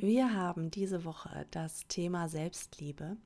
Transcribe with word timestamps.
Wir 0.00 0.32
haben 0.32 0.70
diese 0.70 1.04
Woche 1.04 1.46
das 1.50 1.88
Thema 1.88 2.28
Selbstliebe. 2.28 3.16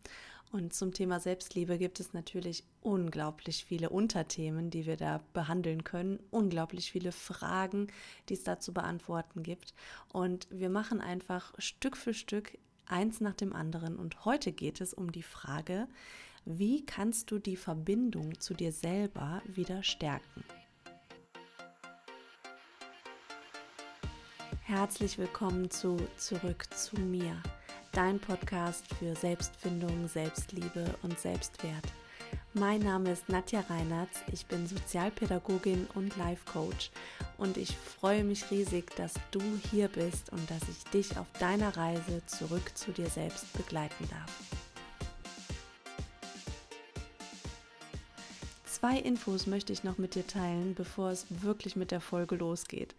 Und 0.53 0.72
zum 0.72 0.95
Thema 0.95 1.21
Selbstliebe 1.21 1.76
gibt 1.76 2.00
es 2.00 2.14
natürlich 2.14 2.64
unglaublich 2.80 3.67
viele 3.67 3.91
Unterthemen, 3.91 4.71
die 4.71 4.87
wir 4.87 4.96
da 4.96 5.21
behandeln 5.35 5.85
können, 5.85 6.19
unglaublich 6.30 6.90
viele 6.90 7.12
Fragen, 7.12 7.88
die 8.30 8.35
es 8.35 8.43
da 8.43 8.58
zu 8.58 8.72
beantworten 8.72 9.43
gibt. 9.43 9.74
Und 10.14 10.48
wir 10.50 10.71
machen 10.71 11.03
einfach 11.03 11.53
Stück 11.58 11.95
für 11.95 12.15
Stück 12.15 12.56
eins 12.87 13.21
nach 13.21 13.35
dem 13.35 13.53
anderen. 13.53 13.97
Und 13.97 14.25
heute 14.25 14.51
geht 14.51 14.81
es 14.81 14.95
um 14.95 15.13
die 15.13 15.23
Frage, 15.23 15.89
wie 16.47 16.87
kannst 16.87 17.30
du 17.30 17.39
die 17.39 17.57
Verbindung 17.57 18.41
zu 18.41 18.55
dir 18.55 18.73
selber 18.73 19.43
wieder 19.47 19.83
stärken? 19.83 20.43
Herzlich 24.65 25.19
willkommen 25.19 25.73
zu 25.73 25.97
Zurück 26.16 26.73
zu 26.73 26.97
mir, 26.97 27.37
dein 27.91 28.21
Podcast 28.21 28.87
für 28.95 29.16
Selbstfindung, 29.16 30.07
Selbstliebe 30.07 30.95
und 31.02 31.19
Selbstwert. 31.19 31.83
Mein 32.55 32.80
Name 32.80 33.11
ist 33.11 33.29
Nadja 33.29 33.65
Reinertz, 33.69 34.21
ich 34.33 34.47
bin 34.47 34.69
Sozialpädagogin 34.69 35.88
und 35.95 36.16
Life 36.16 36.45
Coach 36.52 36.93
und 37.38 37.57
ich 37.57 37.77
freue 37.77 38.23
mich 38.23 38.52
riesig, 38.52 38.95
dass 38.95 39.15
du 39.33 39.43
hier 39.73 39.88
bist 39.88 40.30
und 40.30 40.48
dass 40.48 40.63
ich 40.69 40.85
dich 40.93 41.19
auf 41.19 41.27
deiner 41.41 41.77
Reise 41.77 42.24
zurück 42.27 42.71
zu 42.74 42.93
dir 42.93 43.10
selbst 43.10 43.52
begleiten 43.55 44.09
darf. 44.09 44.30
Zwei 48.65 48.97
Infos 49.01 49.49
möchte 49.49 49.73
ich 49.73 49.83
noch 49.83 49.99
mit 49.99 50.15
dir 50.15 50.27
teilen, 50.27 50.77
bevor 50.77 51.10
es 51.10 51.27
wirklich 51.43 51.74
mit 51.74 51.91
der 51.91 52.01
Folge 52.01 52.37
losgeht. 52.37 52.95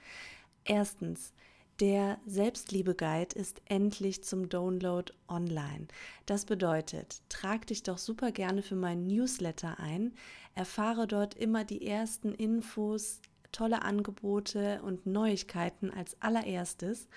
Erstens, 0.66 1.32
der 1.80 2.20
Selbstliebe-Guide 2.26 3.36
ist 3.36 3.62
endlich 3.66 4.24
zum 4.24 4.50
Download 4.50 5.12
online. 5.28 5.88
Das 6.26 6.46
bedeutet, 6.46 7.22
trag 7.30 7.68
dich 7.68 7.84
doch 7.84 7.98
super 7.98 8.32
gerne 8.32 8.62
für 8.62 8.76
meinen 8.76 9.08
Newsletter 9.08 9.80
ein, 9.80 10.14
erfahre 10.56 11.08
dort 11.08 11.34
immer 11.34 11.64
die 11.64 11.86
ersten 11.88 12.34
Infos, 12.34 13.22
tolle 13.52 13.82
Angebote 13.82 14.82
und 14.84 15.06
Neuigkeiten 15.06 15.92
als 15.92 16.22
allererstes 16.22 17.08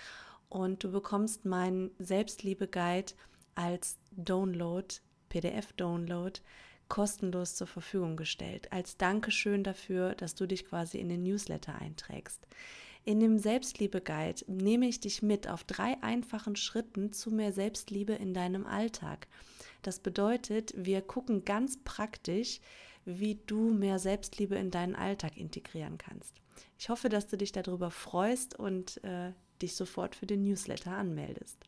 und 0.49 0.85
du 0.85 0.91
bekommst 0.91 1.45
meinen 1.45 1.91
Selbstliebe-Guide 1.99 3.13
als 3.55 3.99
Download, 4.13 4.87
PDF-Download 5.29 6.41
kostenlos 6.89 7.57
zur 7.57 7.67
Verfügung 7.67 8.17
gestellt, 8.17 8.73
als 8.73 8.97
Dankeschön 8.97 9.65
dafür, 9.65 10.15
dass 10.15 10.35
du 10.35 10.47
dich 10.47 10.67
quasi 10.67 10.99
in 10.99 11.09
den 11.09 11.25
Newsletter 11.25 11.75
einträgst. 11.75 12.47
In 13.07 13.21
dem 13.21 13.39
Selbstliebe-Guide 13.39 14.43
nehme 14.49 14.89
ich 14.89 14.99
dich 14.99 15.23
mit 15.23 15.47
auf 15.47 15.63
drei 15.63 15.97
einfachen 16.03 16.57
Schritten 16.57 17.13
zu 17.13 17.31
mehr 17.31 17.53
Selbstliebe 17.53 18.15
in 18.15 18.35
deinem 18.35 18.67
Alltag. 18.67 19.29
Das 19.83 20.01
bedeutet, 20.01 20.75
wir 20.77 21.03
gucken 21.03 21.45
ganz 21.45 21.79
praktisch, 21.85 22.61
wie 23.05 23.37
du 23.47 23.71
mehr 23.71 24.01
Selbstliebe 24.01 24.57
in 24.57 24.73
deinen 24.73 24.97
Alltag 24.97 25.37
integrieren 25.37 25.99
kannst. 25.99 26.35
Ich 26.81 26.89
hoffe, 26.89 27.09
dass 27.09 27.29
du 27.29 27.37
dich 27.37 27.53
darüber 27.53 27.93
freust 27.93 28.59
und 28.59 29.03
äh, 29.05 29.31
dich 29.63 29.77
sofort 29.77 30.17
für 30.17 30.27
den 30.27 30.43
Newsletter 30.43 30.91
anmeldest. 30.91 31.59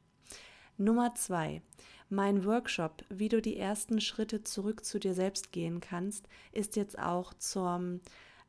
Nummer 0.76 1.14
zwei. 1.14 1.62
Mein 2.08 2.44
Workshop, 2.46 3.04
wie 3.10 3.28
du 3.28 3.40
die 3.40 3.58
ersten 3.58 4.00
Schritte 4.00 4.42
zurück 4.42 4.84
zu 4.84 4.98
dir 4.98 5.14
selbst 5.14 5.52
gehen 5.52 5.78
kannst, 5.78 6.28
ist 6.50 6.74
jetzt 6.74 6.98
auch 6.98 7.32
zum 7.34 8.00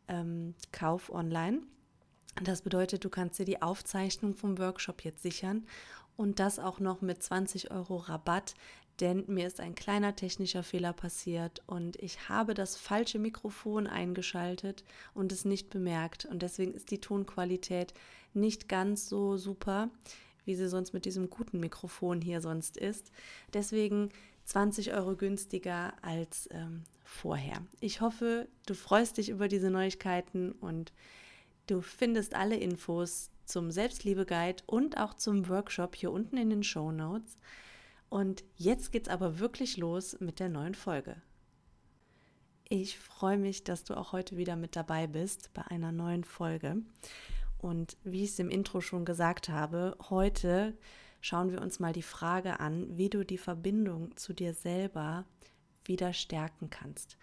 ähm, 0.08 0.56
Kauf 0.72 1.12
online. 1.12 1.62
Das 2.44 2.62
bedeutet, 2.62 3.04
du 3.04 3.10
kannst 3.10 3.40
dir 3.40 3.46
die 3.46 3.62
Aufzeichnung 3.62 4.34
vom 4.34 4.58
Workshop 4.58 5.04
jetzt 5.04 5.24
sichern 5.24 5.66
und 6.16 6.40
das 6.40 6.60
auch 6.60 6.80
noch 6.80 7.02
mit 7.02 7.22
20 7.22 7.72
Euro 7.72 7.98
Rabatt, 7.98 8.56
denn 9.00 9.24
mir 9.28 9.48
ist 9.48 9.60
ein 9.60 9.76
kleiner 9.76 10.16
technischer 10.16 10.64
Fehler 10.64 10.94
passiert 10.94 11.62
und 11.68 11.96
ich 11.98 12.30
habe 12.30 12.54
das 12.54 12.76
falsche 12.76 13.20
Mikrofon 13.20 13.88
eingeschaltet 13.88 14.84
und 15.14 15.32
es 15.32 15.46
nicht 15.46 15.70
bemerkt 15.70 16.26
und 16.26 16.42
deswegen 16.42 16.74
ist 16.74 16.92
die 16.92 17.00
Tonqualität 17.00 17.94
nicht 18.34 18.68
ganz 18.68 19.08
so 19.08 19.38
super, 19.38 19.90
wie 20.46 20.56
sie 20.56 20.68
sonst 20.68 20.94
mit 20.94 21.06
diesem 21.06 21.30
guten 21.30 21.60
Mikrofon 21.60 22.22
hier 22.22 22.42
sonst 22.42 22.76
ist. 22.76 23.12
Deswegen 23.54 24.10
20 24.46 24.94
Euro 24.94 25.16
günstiger 25.16 25.94
als 26.02 26.50
ähm, 26.52 26.84
vorher. 27.04 27.62
Ich 27.80 28.02
hoffe, 28.02 28.48
du 28.66 28.74
freust 28.74 29.18
dich 29.18 29.30
über 29.30 29.48
diese 29.48 29.70
Neuigkeiten 29.70 30.52
und 30.54 30.92
Du 31.70 31.82
findest 31.82 32.34
alle 32.34 32.58
Infos 32.58 33.30
zum 33.46 33.70
Selbstliebe-Guide 33.70 34.64
und 34.66 34.98
auch 34.98 35.14
zum 35.14 35.48
Workshop 35.50 35.96
hier 35.96 36.12
unten 36.12 36.36
in 36.36 36.50
den 36.50 36.64
Show 36.64 36.92
Notes. 36.92 37.38
Und 38.10 38.44
jetzt 38.56 38.92
geht's 38.92 39.08
aber 39.08 39.38
wirklich 39.38 39.78
los 39.78 40.20
mit 40.20 40.40
der 40.40 40.50
neuen 40.50 40.74
Folge. 40.74 41.22
Ich 42.68 42.98
freue 42.98 43.38
mich, 43.38 43.66
dass 43.66 43.84
du 43.84 43.94
auch 43.94 44.14
heute 44.14 44.36
wieder 44.36 44.56
mit 44.56 44.76
dabei 44.76 45.06
bist 45.06 45.54
bei 45.54 45.62
einer 45.68 45.92
neuen 45.92 46.24
Folge. 46.24 46.78
Und 47.60 47.98
wie 48.04 48.24
ich 48.24 48.32
es 48.32 48.40
im 48.40 48.50
Intro 48.50 48.82
schon 48.82 49.06
gesagt 49.06 49.48
habe, 49.48 49.96
heute 50.10 50.76
schauen 51.22 51.52
wir 51.52 51.62
uns 51.62 51.80
mal 51.80 51.94
die 51.94 52.02
Frage 52.02 52.60
an, 52.60 52.98
wie 52.98 53.12
du 53.12 53.24
die 53.24 53.38
Verbindung 53.38 54.18
zu 54.18 54.34
dir 54.34 54.56
selber 54.56 55.24
wieder 55.86 56.14
stärken 56.14 56.72
kannst. 56.72 57.20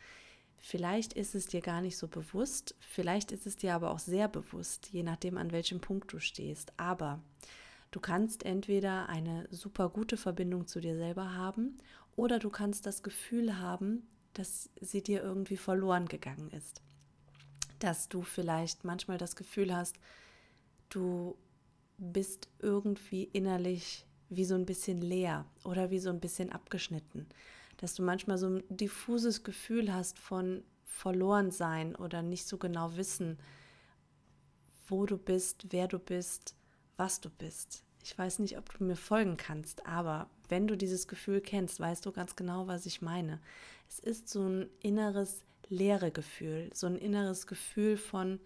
Vielleicht 0.59 1.13
ist 1.13 1.35
es 1.35 1.47
dir 1.47 1.61
gar 1.61 1.81
nicht 1.81 1.97
so 1.97 2.09
bewusst, 2.09 2.75
vielleicht 2.81 3.31
ist 3.33 3.47
es 3.47 3.57
dir 3.57 3.75
aber 3.75 3.91
auch 3.91 3.99
sehr 3.99 4.29
bewusst, 4.29 4.89
je 4.91 5.03
nachdem, 5.03 5.37
an 5.39 5.53
welchem 5.53 5.81
Punkt 5.81 6.13
du 6.13 6.19
stehst. 6.19 6.73
Aber 6.77 7.21
du 7.91 8.01
kannst 8.01 8.45
entweder 8.45 9.09
eine 9.09 9.47
super 9.51 9.89
gute 9.89 10.17
Verbindung 10.17 10.67
zu 10.67 10.81
dir 10.81 10.97
selber 10.97 11.35
haben 11.35 11.77
oder 12.17 12.39
du 12.39 12.51
kannst 12.51 12.87
das 12.87 13.03
Gefühl 13.03 13.59
haben, 13.59 14.09
dass 14.33 14.71
sie 14.81 15.03
dir 15.03 15.23
irgendwie 15.23 15.57
verloren 15.57 16.07
gegangen 16.07 16.51
ist. 16.51 16.83
Dass 17.79 18.09
du 18.09 18.23
vielleicht 18.23 18.85
manchmal 18.85 19.19
das 19.19 19.37
Gefühl 19.37 19.75
hast, 19.75 19.97
du 20.89 21.37
bist 21.99 22.49
irgendwie 22.59 23.25
innerlich 23.25 24.05
wie 24.29 24.45
so 24.45 24.55
ein 24.55 24.67
bisschen 24.67 25.01
leer 25.01 25.47
oder 25.65 25.91
wie 25.91 25.99
so 25.99 26.11
ein 26.11 26.21
bisschen 26.21 26.51
abgeschnitten 26.51 27.27
dass 27.79 27.95
du 27.95 28.03
manchmal 28.03 28.39
so 28.39 28.49
ein 28.49 28.65
diffuses 28.69 29.45
Gefühl 29.45 29.93
hast 29.93 30.19
von 30.19 30.63
verloren 30.85 31.51
sein 31.51 31.95
oder 31.95 32.23
nicht 32.23 32.49
so 32.49 32.57
genau 32.59 32.97
wissen, 32.97 33.39
wo 34.89 35.05
du 35.05 35.19
bist, 35.19 35.67
wer 35.71 35.89
du 35.89 35.99
bist, 35.99 36.55
was 36.97 37.21
du 37.21 37.29
bist. 37.29 37.83
Ich 38.03 38.17
weiß 38.17 38.39
nicht, 38.39 38.57
ob 38.57 38.77
du 38.79 38.85
mir 38.85 38.97
folgen 38.97 39.37
kannst, 39.37 39.85
aber 39.85 40.31
wenn 40.49 40.67
du 40.69 40.77
dieses 40.77 41.09
Gefühl 41.09 41.41
kennst, 41.41 41.81
weißt 41.81 42.07
du 42.07 42.13
ganz 42.13 42.37
genau, 42.37 42.67
was 42.67 42.87
ich 42.87 43.03
meine. 43.03 43.41
Es 43.89 43.99
ist 43.99 44.29
so 44.29 44.43
ein 44.43 44.71
inneres 44.81 45.45
leere 45.69 46.13
Gefühl, 46.13 46.71
so 46.73 46.87
ein 46.87 46.97
inneres 46.97 47.47
Gefühl 47.47 47.97
von 47.97 48.41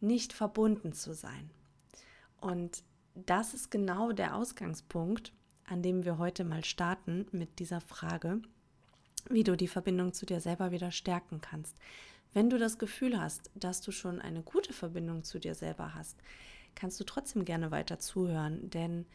nicht 0.00 0.32
verbunden 0.32 0.92
zu 0.92 1.14
sein. 1.14 1.50
Und 2.40 2.82
das 3.14 3.54
ist 3.54 3.70
genau 3.70 4.12
der 4.12 4.34
Ausgangspunkt, 4.34 5.32
an 5.66 5.82
dem 5.82 6.04
wir 6.04 6.18
heute 6.18 6.44
mal 6.44 6.64
starten 6.64 7.26
mit 7.32 7.58
dieser 7.58 7.80
Frage, 7.80 8.40
wie 9.28 9.44
du 9.44 9.56
die 9.56 9.68
Verbindung 9.68 10.12
zu 10.12 10.26
dir 10.26 10.40
selber 10.40 10.70
wieder 10.70 10.90
stärken 10.90 11.40
kannst. 11.40 11.76
Wenn 12.32 12.50
du 12.50 12.58
das 12.58 12.78
Gefühl 12.78 13.20
hast, 13.20 13.50
dass 13.54 13.80
du 13.80 13.92
schon 13.92 14.20
eine 14.20 14.42
gute 14.42 14.72
Verbindung 14.72 15.24
zu 15.24 15.38
dir 15.38 15.54
selber 15.54 15.94
hast, 15.94 16.16
kannst 16.74 17.00
du 17.00 17.04
trotzdem 17.04 17.44
gerne 17.44 17.70
weiter 17.70 17.98
zuhören, 17.98 18.70
denn 18.70 19.06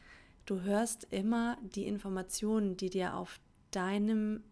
du 0.45 0.61
hörst 0.61 1.07
immer 1.11 1.57
die 1.61 1.87
Informationen, 1.87 2.77
die 2.77 2.89
dir 2.89 3.15
auf 3.15 3.39
deinem 3.69 4.43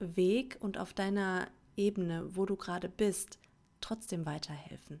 Weg 0.00 0.58
und 0.60 0.78
auf 0.78 0.92
deiner 0.92 1.48
Ebene, 1.76 2.36
wo 2.36 2.44
du 2.44 2.56
gerade 2.56 2.88
bist, 2.88 3.38
trotzdem 3.80 4.26
weiterhelfen. 4.26 5.00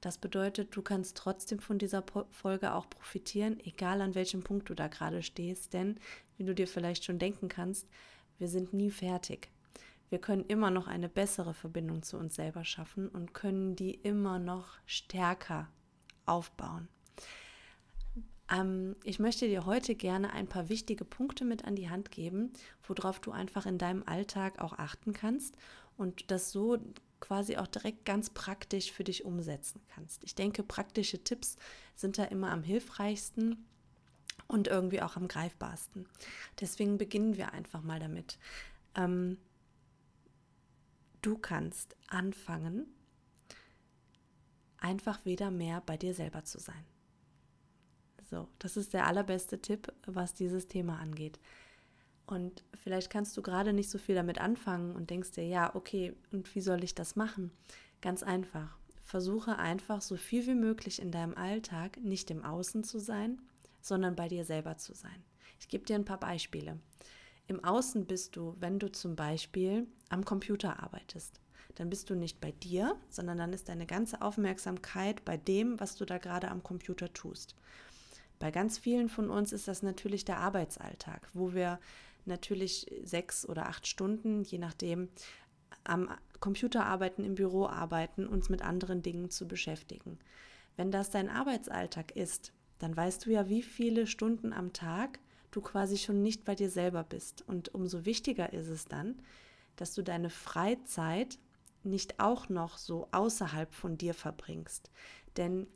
Das 0.00 0.18
bedeutet, 0.18 0.76
du 0.76 0.82
kannst 0.82 1.16
trotzdem 1.16 1.58
von 1.58 1.78
dieser 1.78 2.04
Folge 2.30 2.74
auch 2.74 2.88
profitieren, 2.88 3.58
egal 3.64 4.00
an 4.00 4.14
welchem 4.14 4.42
Punkt 4.42 4.68
du 4.68 4.74
da 4.74 4.88
gerade 4.88 5.22
stehst, 5.22 5.72
denn 5.72 5.98
wie 6.36 6.44
du 6.44 6.54
dir 6.54 6.68
vielleicht 6.68 7.04
schon 7.04 7.18
denken 7.18 7.48
kannst, 7.48 7.88
wir 8.38 8.48
sind 8.48 8.72
nie 8.72 8.90
fertig. 8.90 9.48
Wir 10.08 10.20
können 10.20 10.44
immer 10.46 10.70
noch 10.70 10.86
eine 10.86 11.08
bessere 11.08 11.54
Verbindung 11.54 12.02
zu 12.02 12.16
uns 12.16 12.36
selber 12.36 12.64
schaffen 12.64 13.08
und 13.08 13.34
können 13.34 13.74
die 13.74 13.94
immer 13.94 14.38
noch 14.38 14.78
stärker 14.86 15.68
aufbauen. 16.26 16.88
Ähm, 18.50 18.94
ich 19.02 19.18
möchte 19.18 19.48
dir 19.48 19.66
heute 19.66 19.94
gerne 19.94 20.32
ein 20.32 20.46
paar 20.46 20.68
wichtige 20.68 21.04
Punkte 21.04 21.44
mit 21.44 21.64
an 21.64 21.74
die 21.74 21.90
Hand 21.90 22.10
geben, 22.10 22.52
worauf 22.86 23.18
du 23.20 23.32
einfach 23.32 23.66
in 23.66 23.78
deinem 23.78 24.04
Alltag 24.06 24.60
auch 24.60 24.78
achten 24.78 25.12
kannst 25.12 25.56
und 25.96 26.30
das 26.30 26.52
so 26.52 26.78
quasi 27.20 27.56
auch 27.56 27.66
direkt 27.66 28.04
ganz 28.04 28.30
praktisch 28.30 28.92
für 28.92 29.04
dich 29.04 29.24
umsetzen 29.24 29.80
kannst. 29.88 30.22
Ich 30.24 30.34
denke, 30.34 30.62
praktische 30.62 31.22
Tipps 31.22 31.56
sind 31.94 32.18
da 32.18 32.24
immer 32.24 32.50
am 32.50 32.62
hilfreichsten 32.62 33.64
und 34.48 34.68
irgendwie 34.68 35.02
auch 35.02 35.16
am 35.16 35.28
greifbarsten. 35.28 36.06
Deswegen 36.60 36.98
beginnen 36.98 37.36
wir 37.36 37.52
einfach 37.52 37.82
mal 37.82 37.98
damit. 37.98 38.38
Ähm, 38.94 39.38
du 41.22 41.38
kannst 41.38 41.96
anfangen, 42.08 42.86
einfach 44.78 45.24
wieder 45.24 45.50
mehr 45.50 45.80
bei 45.80 45.96
dir 45.96 46.14
selber 46.14 46.44
zu 46.44 46.58
sein. 46.58 46.84
So, 48.30 48.48
das 48.58 48.76
ist 48.76 48.92
der 48.92 49.06
allerbeste 49.06 49.60
Tipp, 49.60 49.92
was 50.06 50.34
dieses 50.34 50.68
Thema 50.68 50.98
angeht. 50.98 51.38
Und 52.26 52.64
vielleicht 52.74 53.10
kannst 53.10 53.36
du 53.36 53.42
gerade 53.42 53.72
nicht 53.72 53.88
so 53.88 53.98
viel 53.98 54.16
damit 54.16 54.40
anfangen 54.40 54.96
und 54.96 55.10
denkst 55.10 55.32
dir, 55.32 55.46
ja, 55.46 55.74
okay, 55.74 56.14
und 56.32 56.52
wie 56.54 56.60
soll 56.60 56.82
ich 56.82 56.94
das 56.94 57.14
machen? 57.14 57.52
Ganz 58.00 58.22
einfach. 58.22 58.76
Versuche 59.04 59.58
einfach 59.58 60.02
so 60.02 60.16
viel 60.16 60.46
wie 60.46 60.54
möglich 60.54 61.00
in 61.00 61.12
deinem 61.12 61.34
Alltag 61.34 61.98
nicht 62.02 62.30
im 62.32 62.44
Außen 62.44 62.82
zu 62.82 62.98
sein, 62.98 63.40
sondern 63.80 64.16
bei 64.16 64.26
dir 64.28 64.44
selber 64.44 64.76
zu 64.76 64.94
sein. 64.94 65.22
Ich 65.60 65.68
gebe 65.68 65.84
dir 65.84 65.94
ein 65.94 66.04
paar 66.04 66.18
Beispiele. 66.18 66.80
Im 67.46 67.62
Außen 67.62 68.06
bist 68.06 68.34
du, 68.34 68.56
wenn 68.58 68.80
du 68.80 68.90
zum 68.90 69.14
Beispiel 69.14 69.86
am 70.08 70.24
Computer 70.24 70.82
arbeitest. 70.82 71.40
Dann 71.76 71.90
bist 71.90 72.10
du 72.10 72.16
nicht 72.16 72.40
bei 72.40 72.50
dir, 72.50 72.96
sondern 73.08 73.38
dann 73.38 73.52
ist 73.52 73.68
deine 73.68 73.86
ganze 73.86 74.22
Aufmerksamkeit 74.22 75.24
bei 75.24 75.36
dem, 75.36 75.78
was 75.78 75.94
du 75.94 76.04
da 76.04 76.18
gerade 76.18 76.50
am 76.50 76.64
Computer 76.64 77.12
tust. 77.12 77.54
Bei 78.38 78.50
ganz 78.50 78.78
vielen 78.78 79.08
von 79.08 79.30
uns 79.30 79.52
ist 79.52 79.68
das 79.68 79.82
natürlich 79.82 80.24
der 80.24 80.38
Arbeitsalltag, 80.38 81.28
wo 81.32 81.54
wir 81.54 81.78
natürlich 82.26 82.86
sechs 83.02 83.48
oder 83.48 83.66
acht 83.66 83.86
Stunden, 83.86 84.42
je 84.42 84.58
nachdem, 84.58 85.08
am 85.84 86.10
Computer 86.40 86.84
arbeiten, 86.84 87.24
im 87.24 87.34
Büro 87.34 87.66
arbeiten, 87.66 88.26
uns 88.26 88.48
mit 88.48 88.62
anderen 88.62 89.02
Dingen 89.02 89.30
zu 89.30 89.46
beschäftigen. 89.46 90.18
Wenn 90.76 90.90
das 90.90 91.10
dein 91.10 91.28
Arbeitsalltag 91.28 92.14
ist, 92.16 92.52
dann 92.78 92.96
weißt 92.96 93.24
du 93.24 93.30
ja, 93.30 93.48
wie 93.48 93.62
viele 93.62 94.06
Stunden 94.06 94.52
am 94.52 94.72
Tag 94.72 95.18
du 95.50 95.60
quasi 95.60 95.96
schon 95.96 96.22
nicht 96.22 96.44
bei 96.44 96.54
dir 96.54 96.68
selber 96.68 97.04
bist. 97.04 97.42
Und 97.48 97.74
umso 97.74 98.04
wichtiger 98.04 98.52
ist 98.52 98.68
es 98.68 98.84
dann, 98.84 99.22
dass 99.76 99.94
du 99.94 100.02
deine 100.02 100.30
Freizeit 100.30 101.38
nicht 101.82 102.20
auch 102.20 102.48
noch 102.48 102.76
so 102.76 103.08
außerhalb 103.12 103.72
von 103.72 103.96
dir 103.96 104.12
verbringst. 104.12 104.90
Denn 105.36 105.66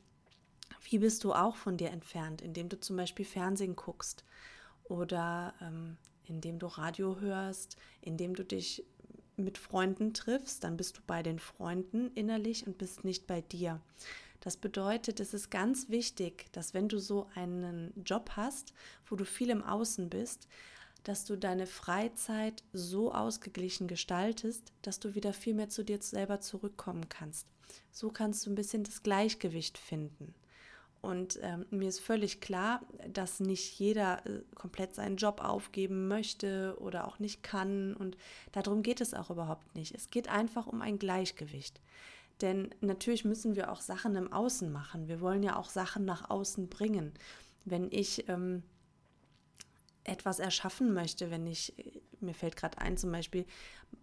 wie 0.82 0.99
bist 0.99 1.25
du 1.25 1.32
auch 1.32 1.56
von 1.56 1.76
dir 1.76 1.91
entfernt, 1.91 2.43
indem 2.43 2.69
du 2.69 2.79
zum 2.79 2.97
Beispiel 2.97 3.25
Fernsehen 3.25 3.76
guckst 3.76 4.25
oder 4.85 5.55
ähm, 5.61 5.97
indem 6.31 6.59
du 6.59 6.67
Radio 6.67 7.21
hörst, 7.21 7.77
indem 8.00 8.35
du 8.35 8.44
dich 8.44 8.85
mit 9.37 9.59
Freunden 9.59 10.15
triffst, 10.15 10.65
dann 10.65 10.77
bist 10.77 10.97
du 10.99 11.00
bei 11.06 11.23
den 11.23 11.38
Freunden 11.38 12.11
innerlich 12.15 12.67
und 12.67 12.79
bist 12.79 13.05
nicht 13.05 13.27
bei 13.27 13.41
dir. 13.41 13.81
Das 14.41 14.56
bedeutet, 14.56 15.21
es 15.21 15.35
ist 15.35 15.50
ganz 15.50 15.91
wichtig, 15.91 16.50
dass 16.53 16.73
wenn 16.73 16.88
du 16.88 16.99
so 16.99 17.27
einen 17.35 17.93
Job 18.05 18.31
hast, 18.37 18.73
wo 19.06 19.17
du 19.17 19.25
viel 19.25 19.50
im 19.50 19.62
Außen 19.62 20.09
bist, 20.09 20.49
dass 21.05 21.25
du 21.25 21.37
deine 21.37 21.67
Freizeit 21.67 22.62
so 22.73 23.12
ausgeglichen 23.12 23.88
gestaltest, 23.88 24.73
dass 24.83 25.00
du 25.00 25.15
wieder 25.15 25.33
viel 25.33 25.55
mehr 25.55 25.69
zu 25.69 25.83
dir 25.83 26.00
selber 26.00 26.41
zurückkommen 26.41 27.09
kannst. 27.09 27.47
So 27.91 28.11
kannst 28.11 28.47
du 28.47 28.50
ein 28.50 28.55
bisschen 28.55 28.85
das 28.85 29.03
Gleichgewicht 29.03 29.79
finden. 29.79 30.35
Und 31.02 31.38
ähm, 31.43 31.64
mir 31.70 31.88
ist 31.88 32.00
völlig 32.00 32.41
klar, 32.41 32.82
dass 33.08 33.41
nicht 33.41 33.79
jeder 33.79 34.25
äh, 34.26 34.43
komplett 34.55 34.94
seinen 34.94 35.17
Job 35.17 35.41
aufgeben 35.43 36.08
möchte 36.08 36.76
oder 36.79 37.08
auch 37.08 37.19
nicht 37.19 37.43
kann. 37.43 37.94
Und 37.94 38.19
darum 38.52 38.82
geht 38.82 39.00
es 39.00 39.14
auch 39.14 39.31
überhaupt 39.31 39.75
nicht. 39.75 39.94
Es 39.94 40.11
geht 40.11 40.29
einfach 40.29 40.67
um 40.67 40.82
ein 40.82 40.99
Gleichgewicht. 40.99 41.81
Denn 42.43 42.70
natürlich 42.81 43.25
müssen 43.25 43.56
wir 43.56 43.73
auch 43.73 43.81
Sachen 43.81 44.14
im 44.14 44.32
Außen 44.32 44.70
machen. 44.70 45.08
Wir 45.08 45.20
wollen 45.20 45.43
ja 45.43 45.56
auch 45.56 45.69
Sachen 45.69 46.05
nach 46.05 46.29
außen 46.29 46.69
bringen. 46.69 47.12
Wenn 47.64 47.88
ich 47.91 48.29
ähm, 48.29 48.62
etwas 50.05 50.38
erschaffen 50.38 50.93
möchte, 50.94 51.31
wenn 51.31 51.47
ich, 51.47 51.75
mir 52.20 52.35
fällt 52.35 52.56
gerade 52.56 52.79
ein, 52.79 52.97
zum 52.97 53.12
Beispiel, 53.12 53.44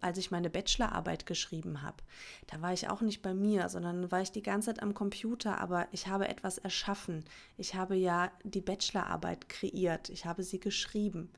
als 0.00 0.18
ich 0.18 0.30
meine 0.30 0.50
Bachelorarbeit 0.50 1.26
geschrieben 1.26 1.82
habe, 1.82 2.02
da 2.46 2.60
war 2.60 2.72
ich 2.72 2.88
auch 2.88 3.00
nicht 3.00 3.22
bei 3.22 3.34
mir, 3.34 3.68
sondern 3.68 4.10
war 4.10 4.20
ich 4.20 4.32
die 4.32 4.42
ganze 4.42 4.66
Zeit 4.66 4.82
am 4.82 4.94
Computer, 4.94 5.58
aber 5.60 5.88
ich 5.92 6.06
habe 6.06 6.28
etwas 6.28 6.58
erschaffen. 6.58 7.24
Ich 7.56 7.74
habe 7.74 7.96
ja 7.96 8.30
die 8.44 8.60
Bachelorarbeit 8.60 9.48
kreiert, 9.48 10.08
ich 10.08 10.24
habe 10.24 10.42
sie 10.42 10.60
geschrieben. 10.60 11.30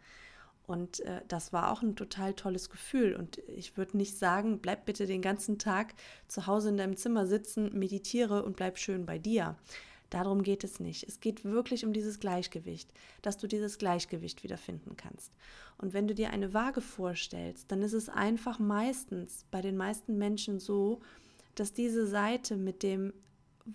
Und 0.67 1.01
äh, 1.01 1.23
das 1.27 1.53
war 1.53 1.73
auch 1.73 1.83
ein 1.83 1.97
total 1.97 2.33
tolles 2.35 2.71
Gefühl. 2.71 3.17
Und 3.17 3.39
ich 3.49 3.77
würde 3.77 3.97
nicht 3.97 4.17
sagen, 4.17 4.61
bleib 4.61 4.85
bitte 4.85 5.07
den 5.07 5.21
ganzen 5.21 5.59
Tag 5.59 5.95
zu 6.29 6.47
Hause 6.47 6.69
in 6.69 6.77
deinem 6.77 6.97
Zimmer 6.97 7.27
sitzen, 7.27 7.77
meditiere 7.77 8.45
und 8.45 8.55
bleib 8.55 8.79
schön 8.79 9.05
bei 9.05 9.19
dir. 9.19 9.57
Darum 10.11 10.43
geht 10.43 10.65
es 10.65 10.81
nicht. 10.81 11.05
Es 11.09 11.21
geht 11.21 11.45
wirklich 11.45 11.85
um 11.85 11.93
dieses 11.93 12.19
Gleichgewicht, 12.19 12.93
dass 13.23 13.39
du 13.39 13.47
dieses 13.47 13.79
Gleichgewicht 13.79 14.43
wiederfinden 14.43 14.97
kannst. 14.97 15.33
Und 15.79 15.93
wenn 15.93 16.09
du 16.09 16.15
dir 16.15 16.31
eine 16.31 16.53
Waage 16.53 16.81
vorstellst, 16.81 17.71
dann 17.71 17.81
ist 17.81 17.93
es 17.93 18.09
einfach 18.09 18.59
meistens 18.59 19.47
bei 19.53 19.61
den 19.61 19.77
meisten 19.77 20.19
Menschen 20.19 20.59
so, 20.59 21.01
dass 21.55 21.73
diese 21.73 22.07
Seite 22.07 22.57
mit 22.57 22.83
dem, 22.83 23.13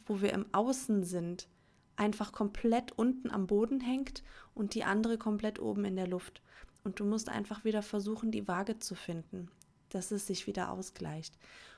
wo 0.06 0.22
wir 0.22 0.34
im 0.34 0.46
Außen 0.52 1.04
sind, 1.04 1.48
einfach 1.96 2.34
komplett 2.34 2.92
unten 2.92 3.32
am 3.32 3.48
Boden 3.48 3.80
hängt 3.80 4.22
und 4.54 4.76
die 4.76 4.84
andere 4.84 5.18
komplett 5.18 5.60
oben 5.60 5.86
in 5.86 5.96
der 5.96 6.08
Luft. 6.08 6.42
Und 6.84 7.00
du 7.00 7.06
musst 7.06 7.30
einfach 7.30 7.64
wieder 7.64 7.82
versuchen, 7.82 8.32
die 8.32 8.48
Waage 8.48 8.78
zu 8.78 8.96
finden, 8.96 9.50
dass 9.90 10.12
es 10.12 10.28
sich 10.28 10.48
wieder 10.48 10.72
ausgleicht. 10.72 11.38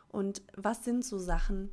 Und 0.10 0.42
was 0.56 0.84
sind 0.84 1.06
so 1.06 1.20
Sachen, 1.20 1.70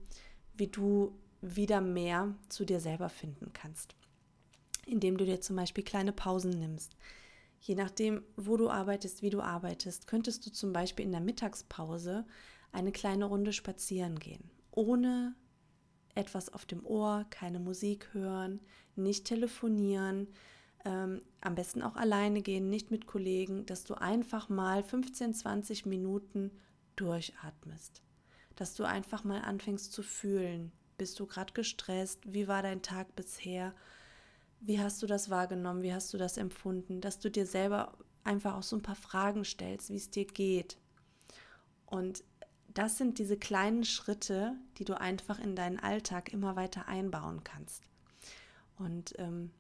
wie 0.54 0.68
du 0.68 1.14
wieder 1.44 1.80
mehr 1.80 2.34
zu 2.48 2.64
dir 2.64 2.80
selber 2.80 3.08
finden 3.08 3.52
kannst. 3.52 3.94
Indem 4.86 5.16
du 5.16 5.24
dir 5.24 5.40
zum 5.40 5.56
Beispiel 5.56 5.84
kleine 5.84 6.12
Pausen 6.12 6.50
nimmst. 6.50 6.96
Je 7.60 7.74
nachdem, 7.74 8.22
wo 8.36 8.56
du 8.56 8.70
arbeitest, 8.70 9.22
wie 9.22 9.30
du 9.30 9.40
arbeitest, 9.40 10.06
könntest 10.06 10.44
du 10.46 10.50
zum 10.50 10.72
Beispiel 10.72 11.04
in 11.04 11.12
der 11.12 11.20
Mittagspause 11.20 12.26
eine 12.72 12.92
kleine 12.92 13.26
Runde 13.26 13.52
spazieren 13.52 14.18
gehen, 14.18 14.50
ohne 14.70 15.34
etwas 16.14 16.52
auf 16.52 16.66
dem 16.66 16.84
Ohr, 16.84 17.24
keine 17.30 17.60
Musik 17.60 18.12
hören, 18.12 18.60
nicht 18.96 19.26
telefonieren, 19.26 20.28
ähm, 20.84 21.22
am 21.40 21.54
besten 21.54 21.82
auch 21.82 21.96
alleine 21.96 22.42
gehen, 22.42 22.68
nicht 22.68 22.90
mit 22.90 23.06
Kollegen, 23.06 23.66
dass 23.66 23.84
du 23.84 23.94
einfach 23.94 24.48
mal 24.48 24.82
15, 24.82 25.34
20 25.34 25.86
Minuten 25.86 26.50
durchatmest, 26.96 28.02
dass 28.56 28.74
du 28.74 28.84
einfach 28.84 29.24
mal 29.24 29.40
anfängst 29.40 29.92
zu 29.92 30.02
fühlen, 30.02 30.72
bist 30.96 31.18
du 31.20 31.26
gerade 31.26 31.52
gestresst? 31.52 32.20
Wie 32.24 32.48
war 32.48 32.62
dein 32.62 32.82
Tag 32.82 33.14
bisher? 33.16 33.74
Wie 34.60 34.80
hast 34.80 35.02
du 35.02 35.06
das 35.06 35.30
wahrgenommen? 35.30 35.82
Wie 35.82 35.92
hast 35.92 36.12
du 36.14 36.18
das 36.18 36.36
empfunden? 36.36 37.00
Dass 37.00 37.18
du 37.18 37.30
dir 37.30 37.46
selber 37.46 37.96
einfach 38.24 38.56
auch 38.56 38.62
so 38.62 38.76
ein 38.76 38.82
paar 38.82 38.96
Fragen 38.96 39.44
stellst, 39.44 39.90
wie 39.90 39.96
es 39.96 40.10
dir 40.10 40.26
geht. 40.26 40.78
Und 41.86 42.24
das 42.68 42.98
sind 42.98 43.18
diese 43.18 43.36
kleinen 43.36 43.84
Schritte, 43.84 44.54
die 44.78 44.84
du 44.84 44.98
einfach 44.98 45.38
in 45.38 45.54
deinen 45.54 45.78
Alltag 45.78 46.32
immer 46.32 46.56
weiter 46.56 46.88
einbauen 46.88 47.44
kannst. 47.44 47.84
Und 48.76 49.14
ähm, 49.18 49.50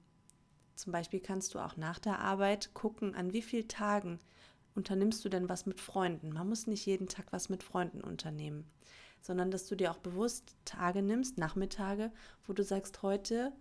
zum 0.74 0.92
Beispiel 0.92 1.20
kannst 1.20 1.54
du 1.54 1.60
auch 1.60 1.76
nach 1.76 1.98
der 1.98 2.18
Arbeit 2.18 2.74
gucken, 2.74 3.14
an 3.14 3.32
wie 3.32 3.42
vielen 3.42 3.68
Tagen 3.68 4.18
unternimmst 4.74 5.24
du 5.24 5.28
denn 5.28 5.48
was 5.48 5.66
mit 5.66 5.80
Freunden. 5.80 6.32
Man 6.32 6.48
muss 6.48 6.66
nicht 6.66 6.86
jeden 6.86 7.06
Tag 7.06 7.26
was 7.30 7.48
mit 7.48 7.62
Freunden 7.62 8.00
unternehmen 8.00 8.66
sondern 9.24 9.50
dass 9.50 9.66
du 9.66 9.74
dir 9.74 9.90
auch 9.90 9.98
bewusst 9.98 10.54
Tage 10.66 11.00
nimmst, 11.00 11.38
Nachmittage, 11.38 12.12
wo 12.46 12.52
du 12.52 12.62
sagst, 12.62 13.00
heute 13.02 13.52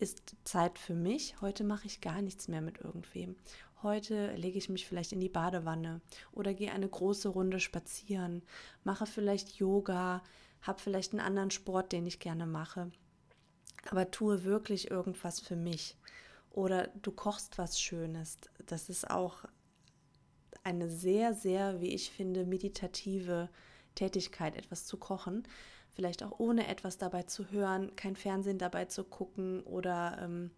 ist 0.00 0.34
Zeit 0.42 0.80
für 0.80 0.94
mich, 0.94 1.40
heute 1.40 1.62
mache 1.62 1.86
ich 1.86 2.00
gar 2.00 2.20
nichts 2.22 2.48
mehr 2.48 2.60
mit 2.60 2.78
irgendwem. 2.78 3.36
Heute 3.84 4.34
lege 4.34 4.58
ich 4.58 4.68
mich 4.68 4.84
vielleicht 4.84 5.12
in 5.12 5.20
die 5.20 5.28
Badewanne 5.28 6.00
oder 6.32 6.54
gehe 6.54 6.72
eine 6.72 6.88
große 6.88 7.28
Runde 7.28 7.60
spazieren, 7.60 8.42
mache 8.82 9.06
vielleicht 9.06 9.54
Yoga, 9.54 10.24
habe 10.60 10.80
vielleicht 10.80 11.12
einen 11.12 11.20
anderen 11.20 11.52
Sport, 11.52 11.92
den 11.92 12.04
ich 12.04 12.18
gerne 12.18 12.46
mache, 12.46 12.90
aber 13.90 14.10
tue 14.10 14.42
wirklich 14.42 14.90
irgendwas 14.90 15.38
für 15.38 15.56
mich. 15.56 15.96
Oder 16.50 16.88
du 17.00 17.12
kochst 17.12 17.58
was 17.58 17.80
Schönes. 17.80 18.38
Das 18.66 18.88
ist 18.88 19.08
auch 19.08 19.44
eine 20.64 20.88
sehr, 20.88 21.32
sehr, 21.32 21.80
wie 21.80 21.94
ich 21.94 22.10
finde, 22.10 22.44
meditative 22.44 23.48
Tätigkeit, 23.94 24.56
etwas 24.56 24.84
zu 24.84 24.96
kochen. 24.96 25.46
Vielleicht 25.90 26.22
auch 26.22 26.38
ohne 26.38 26.68
etwas 26.68 26.98
dabei 26.98 27.24
zu 27.24 27.50
hören, 27.50 27.94
kein 27.96 28.16
Fernsehen 28.16 28.58
dabei 28.58 28.86
zu 28.86 29.04
gucken 29.04 29.62
oder 29.62 30.18
ähm, 30.22 30.50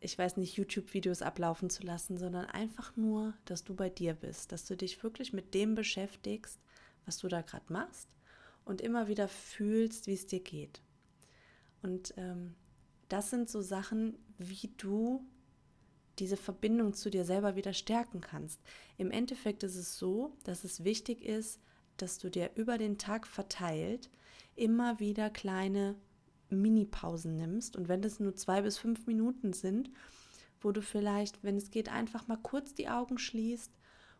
ich 0.00 0.16
weiß 0.16 0.36
nicht, 0.36 0.56
YouTube-Videos 0.56 1.22
ablaufen 1.22 1.70
zu 1.70 1.82
lassen, 1.82 2.16
sondern 2.18 2.46
einfach 2.46 2.96
nur, 2.96 3.34
dass 3.44 3.64
du 3.64 3.74
bei 3.74 3.88
dir 3.88 4.14
bist, 4.14 4.52
dass 4.52 4.64
du 4.64 4.76
dich 4.76 5.02
wirklich 5.02 5.32
mit 5.32 5.54
dem 5.54 5.74
beschäftigst, 5.74 6.60
was 7.04 7.18
du 7.18 7.28
da 7.28 7.42
gerade 7.42 7.72
machst 7.72 8.08
und 8.64 8.80
immer 8.80 9.08
wieder 9.08 9.28
fühlst, 9.28 10.06
wie 10.06 10.14
es 10.14 10.26
dir 10.26 10.40
geht. 10.40 10.80
Und 11.82 12.14
ähm, 12.16 12.54
das 13.08 13.30
sind 13.30 13.48
so 13.48 13.62
Sachen, 13.62 14.18
wie 14.38 14.70
du 14.76 15.24
diese 16.18 16.36
Verbindung 16.36 16.94
zu 16.94 17.10
dir 17.10 17.24
selber 17.24 17.56
wieder 17.56 17.72
stärken 17.72 18.20
kannst. 18.20 18.60
Im 18.96 19.10
Endeffekt 19.10 19.62
ist 19.62 19.76
es 19.76 19.98
so, 19.98 20.36
dass 20.44 20.64
es 20.64 20.84
wichtig 20.84 21.22
ist, 21.22 21.60
dass 22.02 22.18
du 22.18 22.30
dir 22.30 22.50
über 22.54 22.78
den 22.78 22.98
Tag 22.98 23.26
verteilt 23.26 24.10
immer 24.56 24.98
wieder 24.98 25.30
kleine 25.30 25.94
Mini-Pausen 26.48 27.36
nimmst. 27.36 27.76
Und 27.76 27.88
wenn 27.88 28.02
es 28.02 28.20
nur 28.20 28.34
zwei 28.34 28.62
bis 28.62 28.78
fünf 28.78 29.06
Minuten 29.06 29.52
sind, 29.52 29.90
wo 30.60 30.72
du 30.72 30.82
vielleicht, 30.82 31.42
wenn 31.44 31.56
es 31.56 31.70
geht, 31.70 31.90
einfach 31.90 32.26
mal 32.26 32.38
kurz 32.38 32.74
die 32.74 32.88
Augen 32.88 33.18
schließt 33.18 33.70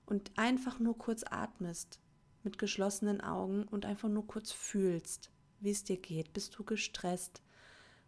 und 0.04 0.30
einfach 0.36 0.78
nur 0.78 0.96
kurz 0.96 1.24
atmest 1.24 2.00
mit 2.42 2.58
geschlossenen 2.58 3.20
Augen 3.20 3.64
und 3.64 3.86
einfach 3.86 4.08
nur 4.08 4.26
kurz 4.26 4.52
fühlst, 4.52 5.30
wie 5.60 5.70
es 5.70 5.84
dir 5.84 5.96
geht. 5.96 6.32
Bist 6.32 6.56
du 6.58 6.64
gestresst? 6.64 7.42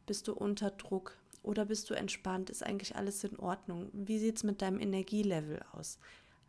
Bist 0.07 0.29
du 0.29 0.35
unter 0.35 0.71
Druck? 0.71 1.17
Oder 1.43 1.65
bist 1.65 1.89
du 1.89 1.95
entspannt? 1.95 2.51
Ist 2.51 2.63
eigentlich 2.63 2.97
alles 2.97 3.25
in 3.25 3.39
Ordnung? 3.39 3.91
Wie 3.93 4.19
sieht 4.19 4.37
es 4.37 4.45
mit 4.45 4.61
deinem 4.61 4.81
Energielevel 4.81 5.61
aus? 5.73 5.99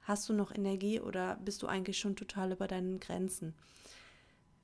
Hast 0.10 0.28
du 0.28 0.34
noch 0.34 0.51
Energie 0.51 1.00
oder 1.00 1.36
bist 1.36 1.62
du 1.62 1.68
eigentlich 1.68 2.00
schon 2.00 2.16
total 2.16 2.51
über 2.51 2.68
deinen 2.68 3.00
Grenzen? 3.00 3.54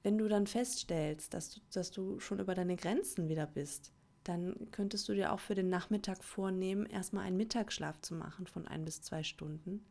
Wenn 0.02 0.18
du 0.18 0.28
dann 0.28 0.48
feststellst, 0.48 1.36
dass 1.36 1.52
du, 1.52 1.60
dass 1.72 1.92
du 1.92 2.20
schon 2.20 2.40
über 2.40 2.56
deine 2.56 2.75
Grenzen 2.75 3.30
wieder 3.30 3.46
bist, 3.46 3.94
dann 4.24 4.56
könntest 4.72 5.08
du 5.08 5.14
dir 5.14 5.32
auch 5.32 5.40
für 5.40 5.54
den 5.54 5.70
Nachmittag 5.70 6.24
vornehmen, 6.24 6.88
erstmal 6.88 7.25
einen 7.25 7.38
Mittagsschlaf 7.38 8.02
zu 8.02 8.16
machen 8.16 8.48
von 8.48 8.68
ein 8.68 8.86
bis 8.86 9.04
zwei 9.04 9.22
Stunden 9.22 9.86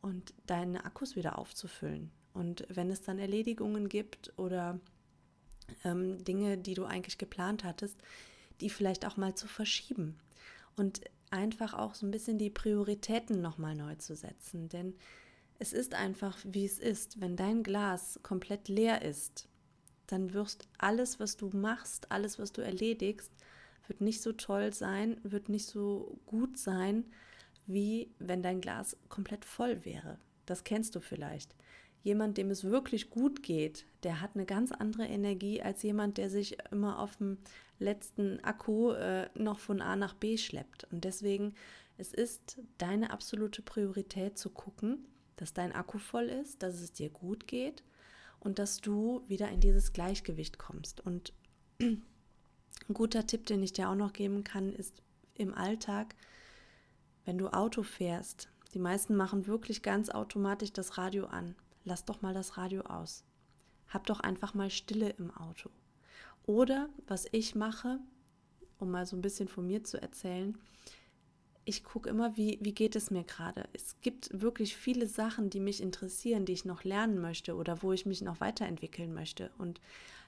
und 0.00 0.32
deine 0.46 0.86
Akkus 0.86 1.16
wieder 1.16 1.38
aufzufüllen. 1.38 2.10
Und 2.32 2.64
wenn 2.70 2.90
es 2.90 3.02
dann 3.02 3.18
Erledigungen 3.18 3.90
gibt 3.90 4.32
oder 4.38 4.80
ähm, 5.84 6.24
Dinge, 6.24 6.56
die 6.56 6.72
du 6.72 6.86
eigentlich 6.86 7.18
geplant 7.18 7.62
hattest, 7.62 8.00
die 8.62 8.70
vielleicht 8.70 9.04
auch 9.04 9.18
mal 9.18 9.34
zu 9.34 9.48
verschieben 9.48 10.16
und 10.76 11.02
einfach 11.32 11.74
auch 11.74 11.94
so 11.94 12.06
ein 12.06 12.10
bisschen 12.10 12.38
die 12.38 12.50
Prioritäten 12.50 13.40
nochmal 13.40 13.74
neu 13.74 13.94
zu 13.96 14.14
setzen. 14.14 14.68
Denn 14.68 14.94
es 15.58 15.72
ist 15.72 15.94
einfach, 15.94 16.38
wie 16.44 16.64
es 16.64 16.78
ist. 16.78 17.20
Wenn 17.20 17.36
dein 17.36 17.62
Glas 17.62 18.20
komplett 18.22 18.68
leer 18.68 19.02
ist, 19.02 19.48
dann 20.06 20.32
wirst 20.32 20.68
alles, 20.78 21.20
was 21.20 21.36
du 21.36 21.50
machst, 21.50 22.10
alles, 22.10 22.38
was 22.38 22.52
du 22.52 22.62
erledigst, 22.62 23.32
wird 23.86 24.00
nicht 24.00 24.22
so 24.22 24.32
toll 24.32 24.72
sein, 24.72 25.18
wird 25.22 25.48
nicht 25.48 25.66
so 25.66 26.18
gut 26.26 26.58
sein, 26.58 27.04
wie 27.66 28.14
wenn 28.18 28.42
dein 28.42 28.60
Glas 28.60 28.96
komplett 29.08 29.44
voll 29.44 29.84
wäre. 29.84 30.18
Das 30.46 30.64
kennst 30.64 30.94
du 30.94 31.00
vielleicht. 31.00 31.54
Jemand, 32.02 32.38
dem 32.38 32.50
es 32.50 32.64
wirklich 32.64 33.10
gut 33.10 33.42
geht, 33.42 33.86
der 34.02 34.20
hat 34.20 34.30
eine 34.34 34.46
ganz 34.46 34.72
andere 34.72 35.06
Energie 35.06 35.60
als 35.60 35.82
jemand, 35.82 36.16
der 36.16 36.30
sich 36.30 36.56
immer 36.70 36.98
auf 37.00 37.16
dem 37.16 37.38
letzten 37.78 38.42
Akku 38.44 38.92
äh, 38.92 39.28
noch 39.34 39.58
von 39.58 39.82
A 39.82 39.96
nach 39.96 40.14
B 40.14 40.36
schleppt. 40.36 40.86
Und 40.90 41.04
deswegen, 41.04 41.54
es 41.96 42.14
ist 42.14 42.58
deine 42.78 43.10
absolute 43.10 43.62
Priorität 43.62 44.38
zu 44.38 44.50
gucken, 44.50 45.04
dass 45.36 45.52
dein 45.52 45.72
Akku 45.72 45.98
voll 45.98 46.26
ist, 46.26 46.62
dass 46.62 46.80
es 46.80 46.92
dir 46.92 47.10
gut 47.10 47.46
geht 47.46 47.82
und 48.40 48.58
dass 48.58 48.80
du 48.80 49.22
wieder 49.28 49.48
in 49.48 49.60
dieses 49.60 49.92
Gleichgewicht 49.92 50.58
kommst. 50.58 51.00
Und 51.00 51.32
ein 51.80 52.02
guter 52.92 53.26
Tipp, 53.26 53.46
den 53.46 53.62
ich 53.62 53.72
dir 53.72 53.88
auch 53.88 53.94
noch 53.94 54.12
geben 54.12 54.44
kann, 54.44 54.72
ist 54.72 55.02
im 55.34 55.54
Alltag, 55.54 56.14
wenn 57.24 57.38
du 57.38 57.48
Auto 57.48 57.82
fährst, 57.82 58.48
die 58.74 58.78
meisten 58.78 59.14
machen 59.16 59.46
wirklich 59.46 59.82
ganz 59.82 60.10
automatisch 60.10 60.72
das 60.72 60.98
Radio 60.98 61.26
an. 61.26 61.54
Lass 61.88 62.04
doch 62.04 62.20
mal 62.20 62.34
das 62.34 62.58
Radio 62.58 62.82
aus. 62.82 63.24
Hab 63.88 64.04
doch 64.04 64.20
einfach 64.20 64.52
mal 64.52 64.68
Stille 64.68 65.08
im 65.08 65.30
Auto. 65.30 65.70
Oder 66.44 66.90
was 67.06 67.26
ich 67.32 67.54
mache, 67.54 67.98
um 68.78 68.90
mal 68.90 69.06
so 69.06 69.16
ein 69.16 69.22
bisschen 69.22 69.48
von 69.48 69.66
mir 69.66 69.82
zu 69.84 70.00
erzählen, 70.00 70.58
ich 71.64 71.84
gucke 71.84 72.10
immer, 72.10 72.36
wie, 72.36 72.58
wie 72.60 72.74
geht 72.74 72.94
es 72.94 73.10
mir 73.10 73.24
gerade. 73.24 73.70
Es 73.72 73.98
gibt 74.02 74.28
wirklich 74.38 74.76
viele 74.76 75.06
Sachen, 75.06 75.48
die 75.48 75.60
mich 75.60 75.82
interessieren, 75.82 76.44
die 76.44 76.52
ich 76.52 76.66
noch 76.66 76.84
lernen 76.84 77.22
möchte 77.22 77.56
oder 77.56 77.82
wo 77.82 77.94
ich 77.94 78.04
mich 78.04 78.20
noch 78.20 78.40
weiterentwickeln 78.40 79.14
möchte. 79.14 79.50
Und 79.56 79.80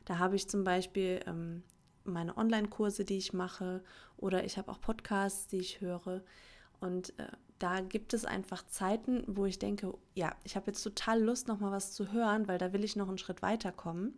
da 0.06 0.18
habe 0.18 0.36
ich 0.36 0.48
zum 0.48 0.64
Beispiel 0.64 1.20
ähm, 1.26 1.62
meine 2.04 2.38
Online-Kurse, 2.38 3.04
die 3.04 3.18
ich 3.18 3.34
mache, 3.34 3.84
oder 4.16 4.44
ich 4.44 4.56
habe 4.56 4.70
auch 4.70 4.80
Podcasts, 4.80 5.46
die 5.46 5.58
ich 5.58 5.82
höre. 5.82 6.22
Und 6.80 7.18
äh, 7.18 7.28
da 7.58 7.80
gibt 7.80 8.14
es 8.14 8.24
einfach 8.24 8.66
Zeiten, 8.66 9.22
wo 9.26 9.44
ich 9.44 9.58
denke, 9.58 9.94
ja, 10.14 10.34
ich 10.44 10.56
habe 10.56 10.68
jetzt 10.68 10.82
total 10.82 11.22
Lust, 11.22 11.46
noch 11.46 11.60
mal 11.60 11.70
was 11.70 11.92
zu 11.92 12.10
hören, 12.12 12.48
weil 12.48 12.58
da 12.58 12.72
will 12.72 12.84
ich 12.84 12.96
noch 12.96 13.08
einen 13.08 13.18
Schritt 13.18 13.42
weiterkommen. 13.42 14.14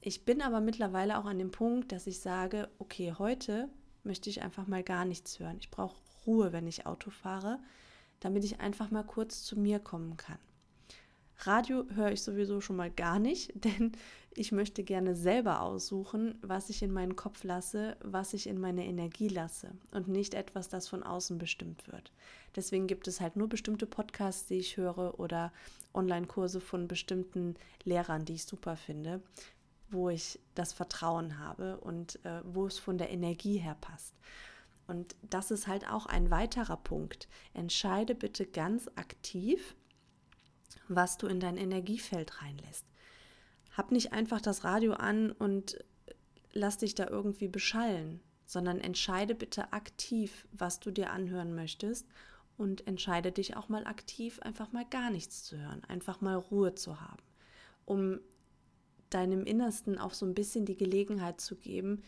Ich 0.00 0.24
bin 0.24 0.42
aber 0.42 0.60
mittlerweile 0.60 1.18
auch 1.18 1.26
an 1.26 1.38
dem 1.38 1.50
Punkt, 1.50 1.92
dass 1.92 2.06
ich 2.06 2.20
sage, 2.20 2.68
okay, 2.78 3.14
heute 3.18 3.68
möchte 4.02 4.30
ich 4.30 4.42
einfach 4.42 4.66
mal 4.66 4.82
gar 4.82 5.04
nichts 5.04 5.38
hören. 5.38 5.58
Ich 5.60 5.70
brauche 5.70 5.96
Ruhe, 6.26 6.52
wenn 6.52 6.66
ich 6.66 6.86
Auto 6.86 7.10
fahre, 7.10 7.60
damit 8.20 8.44
ich 8.44 8.60
einfach 8.60 8.90
mal 8.90 9.04
kurz 9.04 9.44
zu 9.44 9.58
mir 9.58 9.78
kommen 9.78 10.16
kann. 10.16 10.38
Radio 11.46 11.84
höre 11.94 12.12
ich 12.12 12.22
sowieso 12.22 12.60
schon 12.60 12.76
mal 12.76 12.90
gar 12.90 13.18
nicht, 13.18 13.52
denn 13.64 13.92
ich 14.34 14.52
möchte 14.52 14.82
gerne 14.82 15.14
selber 15.14 15.60
aussuchen, 15.60 16.38
was 16.40 16.70
ich 16.70 16.82
in 16.82 16.92
meinen 16.92 17.16
Kopf 17.16 17.44
lasse, 17.44 17.96
was 18.02 18.32
ich 18.32 18.46
in 18.46 18.58
meine 18.58 18.86
Energie 18.86 19.28
lasse 19.28 19.72
und 19.90 20.08
nicht 20.08 20.34
etwas, 20.34 20.68
das 20.68 20.88
von 20.88 21.02
außen 21.02 21.38
bestimmt 21.38 21.86
wird. 21.90 22.12
Deswegen 22.56 22.86
gibt 22.86 23.08
es 23.08 23.20
halt 23.20 23.36
nur 23.36 23.48
bestimmte 23.48 23.86
Podcasts, 23.86 24.46
die 24.46 24.58
ich 24.58 24.76
höre 24.76 25.18
oder 25.18 25.52
Online-Kurse 25.92 26.60
von 26.60 26.88
bestimmten 26.88 27.56
Lehrern, 27.84 28.24
die 28.24 28.34
ich 28.34 28.46
super 28.46 28.76
finde, 28.76 29.20
wo 29.90 30.08
ich 30.08 30.38
das 30.54 30.72
Vertrauen 30.72 31.38
habe 31.38 31.78
und 31.78 32.24
äh, 32.24 32.40
wo 32.44 32.66
es 32.66 32.78
von 32.78 32.96
der 32.96 33.10
Energie 33.10 33.58
her 33.58 33.76
passt. 33.80 34.14
Und 34.86 35.14
das 35.22 35.50
ist 35.50 35.66
halt 35.66 35.88
auch 35.88 36.06
ein 36.06 36.30
weiterer 36.30 36.76
Punkt. 36.76 37.28
Entscheide 37.54 38.14
bitte 38.14 38.46
ganz 38.46 38.88
aktiv, 38.96 39.76
was 40.88 41.16
du 41.18 41.26
in 41.26 41.40
dein 41.40 41.56
Energiefeld 41.56 42.42
reinlässt. 42.42 42.86
Hab 43.76 43.90
nicht 43.90 44.12
einfach 44.12 44.40
das 44.40 44.64
Radio 44.64 44.92
an 44.94 45.32
und 45.32 45.82
lass 46.52 46.78
dich 46.78 46.94
da 46.94 47.08
irgendwie 47.08 47.48
beschallen, 47.48 48.20
sondern 48.44 48.80
entscheide 48.80 49.34
bitte 49.34 49.72
aktiv, 49.72 50.46
was 50.52 50.80
du 50.80 50.90
dir 50.90 51.10
anhören 51.10 51.54
möchtest 51.54 52.06
und 52.56 52.86
entscheide 52.86 53.32
dich 53.32 53.56
auch 53.56 53.68
mal 53.68 53.86
aktiv, 53.86 54.38
einfach 54.40 54.72
mal 54.72 54.84
gar 54.84 55.10
nichts 55.10 55.42
zu 55.44 55.56
hören, 55.56 55.82
einfach 55.84 56.20
mal 56.20 56.36
Ruhe 56.36 56.74
zu 56.74 57.00
haben, 57.00 57.22
um 57.84 58.20
deinem 59.10 59.44
Innersten 59.44 59.98
auch 59.98 60.14
so 60.14 60.26
ein 60.26 60.34
bisschen 60.34 60.64
die 60.64 60.76
Gelegenheit 60.76 61.40
zu 61.40 61.56
geben, 61.56 62.02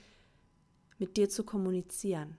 mit 0.98 1.16
dir 1.16 1.28
zu 1.28 1.44
kommunizieren. 1.44 2.36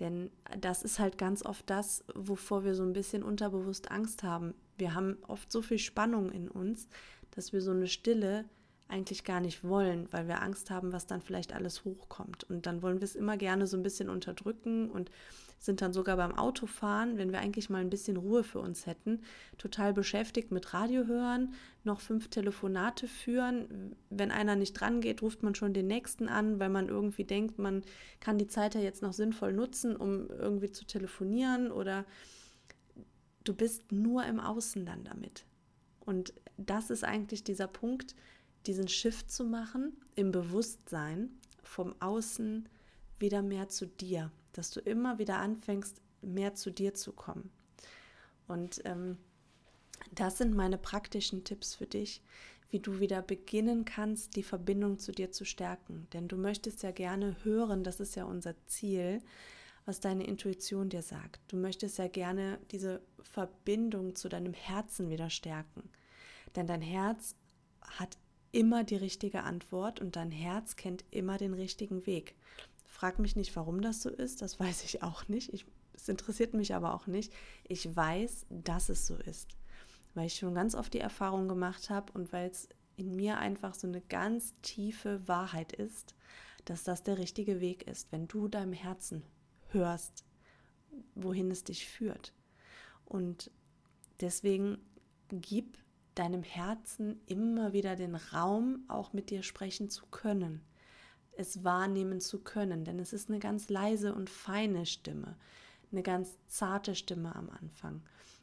Denn 0.00 0.30
das 0.60 0.82
ist 0.82 0.98
halt 0.98 1.18
ganz 1.18 1.44
oft 1.44 1.68
das, 1.68 2.04
wovor 2.14 2.64
wir 2.64 2.74
so 2.74 2.82
ein 2.82 2.92
bisschen 2.92 3.22
unterbewusst 3.22 3.90
Angst 3.90 4.22
haben. 4.22 4.54
Wir 4.76 4.94
haben 4.94 5.18
oft 5.26 5.50
so 5.50 5.60
viel 5.60 5.78
Spannung 5.78 6.30
in 6.30 6.48
uns, 6.48 6.88
dass 7.32 7.52
wir 7.52 7.60
so 7.60 7.72
eine 7.72 7.88
Stille 7.88 8.44
eigentlich 8.88 9.24
gar 9.24 9.40
nicht 9.40 9.64
wollen, 9.64 10.08
weil 10.12 10.28
wir 10.28 10.42
Angst 10.42 10.70
haben, 10.70 10.92
was 10.92 11.06
dann 11.06 11.20
vielleicht 11.20 11.52
alles 11.52 11.84
hochkommt. 11.84 12.44
Und 12.44 12.66
dann 12.66 12.82
wollen 12.82 13.00
wir 13.00 13.04
es 13.04 13.16
immer 13.16 13.36
gerne 13.36 13.66
so 13.66 13.76
ein 13.76 13.82
bisschen 13.82 14.08
unterdrücken 14.08 14.90
und 14.90 15.10
sind 15.58 15.82
dann 15.82 15.92
sogar 15.92 16.16
beim 16.16 16.36
Autofahren, 16.38 17.18
wenn 17.18 17.32
wir 17.32 17.40
eigentlich 17.40 17.68
mal 17.68 17.80
ein 17.80 17.90
bisschen 17.90 18.16
Ruhe 18.16 18.44
für 18.44 18.60
uns 18.60 18.86
hätten, 18.86 19.22
total 19.58 19.92
beschäftigt 19.92 20.52
mit 20.52 20.72
Radio 20.72 21.06
hören, 21.06 21.54
noch 21.84 22.00
fünf 22.00 22.28
Telefonate 22.28 23.08
führen. 23.08 23.96
Wenn 24.08 24.30
einer 24.30 24.56
nicht 24.56 24.74
dran 24.74 25.00
geht, 25.00 25.20
ruft 25.20 25.42
man 25.42 25.54
schon 25.54 25.74
den 25.74 25.88
nächsten 25.88 26.28
an, 26.28 26.60
weil 26.60 26.68
man 26.68 26.88
irgendwie 26.88 27.24
denkt, 27.24 27.58
man 27.58 27.82
kann 28.20 28.38
die 28.38 28.46
Zeit 28.46 28.74
ja 28.74 28.80
jetzt 28.80 29.02
noch 29.02 29.12
sinnvoll 29.12 29.52
nutzen, 29.52 29.96
um 29.96 30.28
irgendwie 30.30 30.70
zu 30.70 30.84
telefonieren 30.84 31.72
oder 31.72 32.04
du 33.42 33.52
bist 33.52 33.90
nur 33.90 34.24
im 34.24 34.40
Außen 34.40 34.86
dann 34.86 35.04
damit. 35.04 35.44
Und 36.00 36.32
das 36.56 36.90
ist 36.90 37.04
eigentlich 37.04 37.44
dieser 37.44 37.66
Punkt, 37.66 38.14
diesen 38.66 38.88
Shift 38.88 39.30
zu 39.30 39.44
machen 39.44 39.96
im 40.14 40.32
Bewusstsein 40.32 41.30
vom 41.62 41.94
Außen 42.00 42.68
wieder 43.18 43.42
mehr 43.42 43.68
zu 43.68 43.86
dir, 43.86 44.30
dass 44.52 44.70
du 44.70 44.80
immer 44.80 45.18
wieder 45.18 45.38
anfängst, 45.38 46.00
mehr 46.22 46.54
zu 46.54 46.70
dir 46.70 46.94
zu 46.94 47.12
kommen. 47.12 47.50
Und 48.46 48.80
ähm, 48.84 49.18
das 50.12 50.38
sind 50.38 50.54
meine 50.54 50.78
praktischen 50.78 51.44
Tipps 51.44 51.74
für 51.74 51.86
dich, 51.86 52.22
wie 52.70 52.80
du 52.80 53.00
wieder 53.00 53.22
beginnen 53.22 53.84
kannst, 53.84 54.36
die 54.36 54.42
Verbindung 54.42 54.98
zu 54.98 55.12
dir 55.12 55.30
zu 55.32 55.44
stärken. 55.44 56.06
Denn 56.12 56.28
du 56.28 56.36
möchtest 56.36 56.82
ja 56.82 56.90
gerne 56.90 57.36
hören, 57.42 57.82
das 57.82 58.00
ist 58.00 58.14
ja 58.14 58.24
unser 58.24 58.54
Ziel, 58.66 59.22
was 59.86 60.00
deine 60.00 60.26
Intuition 60.26 60.90
dir 60.90 61.02
sagt. 61.02 61.40
Du 61.48 61.56
möchtest 61.56 61.96
ja 61.98 62.08
gerne 62.08 62.58
diese 62.70 63.00
Verbindung 63.22 64.14
zu 64.14 64.28
deinem 64.28 64.52
Herzen 64.52 65.08
wieder 65.08 65.30
stärken. 65.30 65.88
Denn 66.56 66.66
dein 66.66 66.82
Herz 66.82 67.36
hat 67.80 68.18
immer 68.52 68.84
die 68.84 68.96
richtige 68.96 69.42
Antwort 69.42 70.00
und 70.00 70.16
dein 70.16 70.30
Herz 70.30 70.76
kennt 70.76 71.04
immer 71.10 71.38
den 71.38 71.54
richtigen 71.54 72.06
Weg. 72.06 72.34
Frag 72.86 73.18
mich 73.18 73.36
nicht, 73.36 73.54
warum 73.56 73.80
das 73.80 74.02
so 74.02 74.10
ist, 74.10 74.42
das 74.42 74.58
weiß 74.60 74.84
ich 74.84 75.02
auch 75.02 75.28
nicht. 75.28 75.52
Ich, 75.52 75.66
es 75.94 76.08
interessiert 76.08 76.54
mich 76.54 76.74
aber 76.74 76.94
auch 76.94 77.06
nicht. 77.06 77.32
Ich 77.66 77.94
weiß, 77.94 78.46
dass 78.50 78.88
es 78.88 79.06
so 79.06 79.16
ist, 79.16 79.56
weil 80.14 80.26
ich 80.26 80.36
schon 80.36 80.54
ganz 80.54 80.74
oft 80.74 80.92
die 80.94 81.00
Erfahrung 81.00 81.48
gemacht 81.48 81.90
habe 81.90 82.12
und 82.12 82.32
weil 82.32 82.50
es 82.50 82.68
in 82.96 83.14
mir 83.14 83.38
einfach 83.38 83.74
so 83.74 83.86
eine 83.86 84.00
ganz 84.00 84.54
tiefe 84.62 85.26
Wahrheit 85.28 85.72
ist, 85.72 86.14
dass 86.64 86.82
das 86.82 87.02
der 87.02 87.18
richtige 87.18 87.60
Weg 87.60 87.86
ist, 87.86 88.10
wenn 88.12 88.26
du 88.28 88.48
deinem 88.48 88.72
Herzen 88.72 89.22
hörst, 89.68 90.24
wohin 91.14 91.50
es 91.50 91.64
dich 91.64 91.86
führt. 91.86 92.32
Und 93.04 93.50
deswegen 94.20 94.78
gib 95.28 95.78
deinem 96.18 96.42
Herzen 96.42 97.20
immer 97.26 97.72
wieder 97.72 97.96
den 97.96 98.14
Raum, 98.14 98.84
auch 98.88 99.12
mit 99.12 99.30
dir 99.30 99.42
sprechen 99.42 99.90
zu 99.90 100.06
können, 100.06 100.62
es 101.36 101.62
wahrnehmen 101.62 102.20
zu 102.20 102.40
können, 102.40 102.84
denn 102.84 102.98
es 102.98 103.12
ist 103.12 103.28
eine 103.28 103.38
ganz 103.38 103.68
leise 103.68 104.14
und 104.14 104.28
feine 104.28 104.86
Stimme, 104.86 105.36
eine 105.92 106.02
ganz 106.02 106.36
zarte 106.48 106.94
Stimme 106.94 107.34
am 107.36 107.48
Anfang. 107.50 108.02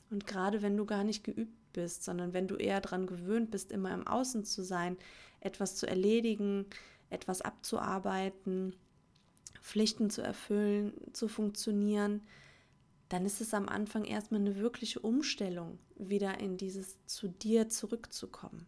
Und 0.10 0.26
gerade 0.28 0.62
wenn 0.62 0.78
du 0.78 0.86
gar 0.86 1.04
nicht 1.04 1.24
geübt 1.24 1.74
bist, 1.74 2.04
sondern 2.04 2.34
wenn 2.34 2.48
du 2.48 2.56
eher 2.56 2.80
daran 2.80 3.08
gewöhnt 3.08 3.52
bist, 3.52 3.72
immer 3.72 3.94
im 3.94 4.08
Außen 4.08 4.46
zu 4.46 4.64
sein, 4.64 4.98
etwas 5.42 5.76
zu 5.76 5.88
erledigen, 5.88 6.66
etwas 7.10 7.42
abzuarbeiten, 7.42 8.76
Pflichten 9.62 10.10
zu 10.10 10.22
erfüllen, 10.22 10.94
zu 11.14 11.28
funktionieren, 11.28 12.22
dann 13.10 13.26
ist 13.26 13.42
es 13.42 13.54
am 13.54 13.68
Anfang 13.68 14.06
erstmal 14.06 14.40
eine 14.40 14.56
wirkliche 14.56 15.00
Umstellung, 15.00 15.80
wieder 15.96 16.40
in 16.40 16.58
dieses 16.58 16.98
zu 17.06 17.28
dir 17.28 17.70
zurückzukommen. 17.70 18.68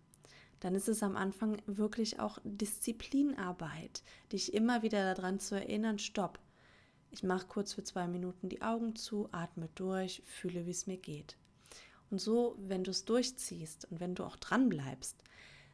Dann 0.60 0.74
ist 0.74 0.88
es 0.88 1.04
am 1.04 1.16
Anfang 1.16 1.62
wirklich 1.68 2.20
auch 2.20 2.40
Disziplinarbeit, 2.44 4.04
dich 4.32 4.54
immer 4.54 4.82
wieder 4.82 5.14
daran 5.14 5.40
zu 5.40 5.56
erinnern, 5.56 6.00
stopp. 6.00 6.40
Ich 7.12 7.24
mache 7.24 7.48
kurz 7.48 7.74
für 7.74 7.84
zwei 7.84 8.08
Minuten 8.08 8.50
die 8.50 8.62
Augen 8.62 8.96
zu, 8.96 9.30
atme 9.32 9.70
durch, 9.76 10.24
fühle, 10.26 10.66
wie 10.66 10.72
es 10.72 10.88
mir 10.88 10.98
geht. 10.98 11.38
Und 12.10 12.20
so, 12.20 12.56
wenn 12.60 12.84
du 12.84 12.92
es 12.92 13.06
durchziehst 13.06 13.86
und 13.92 14.00
wenn 14.00 14.16
du 14.16 14.24
auch 14.24 14.38
dran 14.38 14.70
bleibst, 14.70 15.24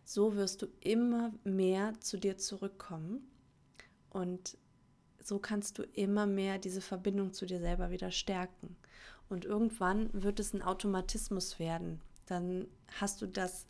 so 0.04 0.36
wirst 0.36 0.62
du 0.62 0.68
immer 0.82 1.34
mehr 1.44 1.94
zu 2.02 2.18
dir 2.18 2.38
zurückkommen 2.38 3.32
und 4.10 4.58
so 5.20 5.40
kannst 5.40 5.78
du 5.78 5.84
immer 5.84 6.26
mehr 6.26 6.58
diese 6.58 6.82
Verbindung 6.82 7.32
zu 7.32 7.46
dir 7.46 7.60
selber 7.60 7.92
wieder 7.92 8.12
stärken. 8.12 8.76
Und 9.30 9.46
irgendwann 9.46 10.10
wird 10.14 10.40
es 10.40 10.54
ein 10.54 10.62
Automatismus 10.62 11.60
werden. 11.60 12.02
Dann 12.26 12.68
hast 13.00 13.22
du 13.22 13.28
das, 13.28 13.68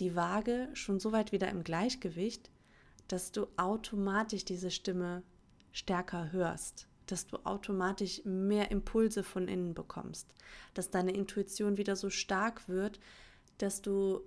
die 0.00 0.14
Waage 0.14 0.68
schon 0.74 1.00
so 1.00 1.12
weit 1.12 1.32
wieder 1.32 1.48
im 1.48 1.64
Gleichgewicht, 1.64 2.50
dass 3.08 3.32
du 3.32 3.46
automatisch 3.56 4.44
diese 4.44 4.70
Stimme 4.70 5.22
stärker 5.72 6.32
hörst, 6.32 6.86
dass 7.06 7.26
du 7.26 7.38
automatisch 7.44 8.24
mehr 8.24 8.70
Impulse 8.70 9.22
von 9.22 9.48
innen 9.48 9.74
bekommst, 9.74 10.28
dass 10.74 10.90
deine 10.90 11.12
Intuition 11.12 11.76
wieder 11.76 11.96
so 11.96 12.10
stark 12.10 12.68
wird, 12.68 13.00
dass 13.58 13.82
du 13.82 14.20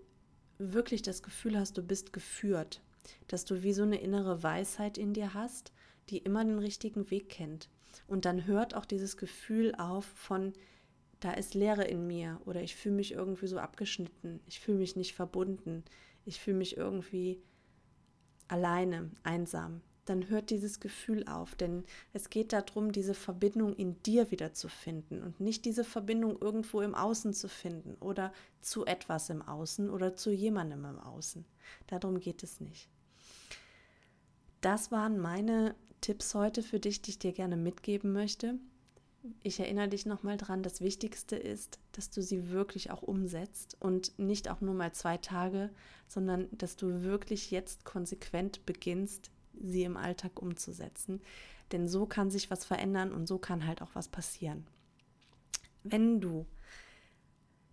wirklich 0.58 1.02
das 1.02 1.24
Gefühl 1.24 1.58
hast, 1.58 1.78
du 1.78 1.84
bist 1.84 2.14
geführt, 2.14 2.82
dass 3.28 3.46
du 3.46 3.64
wie 3.64 3.74
so 3.74 3.84
eine 3.84 4.00
innere 4.00 4.44
Weisheit 4.44 4.98
in 4.98 5.14
dir 5.14 5.34
hast, 5.34 5.72
die 6.10 6.20
immer 6.20 6.44
den 6.44 6.60
richtigen 6.60 7.10
Weg 7.12 7.30
kennt. 7.30 7.70
Und 8.08 8.26
dann 8.26 8.46
hört 8.46 8.76
auch 8.76 8.86
dieses 8.86 9.18
Gefühl 9.18 9.74
auf 9.76 10.06
von, 10.06 10.54
da 11.20 11.32
ist 11.32 11.54
Leere 11.54 11.84
in 11.84 12.06
mir 12.06 12.40
oder 12.46 12.62
ich 12.62 12.76
fühle 12.76 12.96
mich 12.96 13.14
irgendwie 13.14 13.48
so 13.48 13.58
abgeschnitten, 13.58 14.42
ich 14.46 14.60
fühle 14.60 14.80
mich 14.80 14.96
nicht 14.96 15.16
verbunden, 15.16 15.84
ich 16.26 16.40
fühle 16.40 16.58
mich 16.58 16.78
irgendwie 16.78 17.42
alleine, 18.48 19.12
einsam. 19.24 19.82
Dann 20.06 20.30
hört 20.30 20.52
dieses 20.52 20.80
Gefühl 20.80 21.28
auf, 21.28 21.56
denn 21.56 21.84
es 22.14 22.30
geht 22.30 22.54
darum, 22.54 22.92
diese 22.92 23.16
Verbindung 23.16 23.74
in 23.74 24.02
dir 24.04 24.30
wieder 24.30 24.54
zu 24.54 24.70
finden 24.70 25.24
und 25.24 25.40
nicht 25.40 25.66
diese 25.66 25.84
Verbindung 25.84 26.40
irgendwo 26.40 26.82
im 26.82 26.94
Außen 26.94 27.34
zu 27.34 27.50
finden 27.50 27.96
oder 27.96 28.32
zu 28.62 28.86
etwas 28.86 29.32
im 29.32 29.42
Außen 29.42 29.90
oder 29.90 30.16
zu 30.16 30.32
jemandem 30.32 30.86
im 30.86 31.00
Außen. 31.00 31.44
Darum 31.88 32.20
geht 32.20 32.44
es 32.44 32.60
nicht. 32.60 32.88
Das 34.62 34.92
waren 34.92 35.18
meine 35.18 35.74
Tipps 36.06 36.36
heute 36.36 36.62
für 36.62 36.80
dich, 36.80 37.02
die 37.02 37.10
ich 37.10 37.18
dir 37.18 37.32
gerne 37.32 37.58
mitgeben 37.58 38.14
möchte. 38.14 38.60
Ich 39.42 39.60
erinnere 39.60 39.88
dich 39.88 40.06
nochmal 40.06 40.38
dran, 40.38 40.62
das 40.62 40.80
Wichtigste 40.80 41.36
ist, 41.36 41.80
dass 41.94 42.12
du 42.12 42.22
sie 42.22 42.52
wirklich 42.52 42.92
auch 42.92 43.02
umsetzt 43.02 43.76
und 43.80 44.20
nicht 44.20 44.48
auch 44.52 44.62
nur 44.62 44.76
mal 44.76 44.92
zwei 44.92 45.18
Tage, 45.18 45.72
sondern 46.08 46.48
dass 46.52 46.76
du 46.76 47.02
wirklich 47.02 47.50
jetzt 47.50 47.86
konsequent 47.86 48.68
beginnst, 48.68 49.32
sie 49.60 49.82
im 49.82 49.98
Alltag 49.98 50.40
umzusetzen. 50.40 51.24
Denn 51.72 51.88
so 51.88 52.06
kann 52.06 52.30
sich 52.30 52.52
was 52.52 52.66
verändern 52.66 53.12
und 53.12 53.26
so 53.26 53.40
kann 53.40 53.66
halt 53.66 53.82
auch 53.82 53.96
was 53.96 54.08
passieren. 54.08 54.68
Wenn 55.82 56.22
du 56.22 56.46